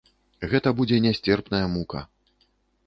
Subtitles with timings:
[0.53, 2.05] Гэта будзе нясцерпная мука!